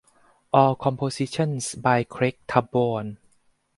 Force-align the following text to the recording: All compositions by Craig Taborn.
All 0.51 0.75
compositions 0.75 1.75
by 1.75 2.05
Craig 2.05 2.39
Taborn. 2.47 3.17